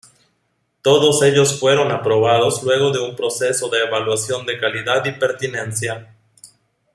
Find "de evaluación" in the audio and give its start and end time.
3.69-4.47